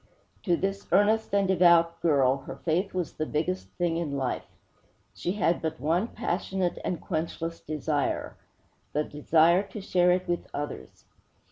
To 0.45 0.57
this 0.57 0.87
earnest 0.91 1.31
and 1.31 1.47
devout 1.47 2.01
girl, 2.01 2.37
her 2.47 2.55
faith 2.55 2.91
was 2.91 3.13
the 3.13 3.25
biggest 3.27 3.69
thing 3.73 3.97
in 3.97 4.17
life. 4.17 4.47
She 5.13 5.33
had 5.33 5.61
but 5.61 5.79
one 5.79 6.07
passionate 6.07 6.79
and 6.83 6.99
quenchless 6.99 7.59
desire: 7.63 8.35
the 8.93 9.03
desire 9.03 9.61
to 9.61 9.79
share 9.79 10.09
it 10.11 10.27
with 10.27 10.47
others. 10.55 11.05